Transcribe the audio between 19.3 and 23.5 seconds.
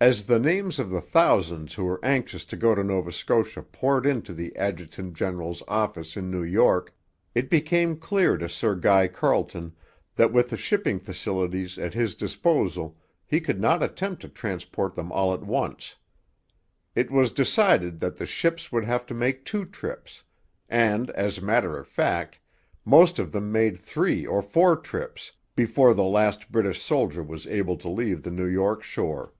two trips; and, as a matter of fact, most of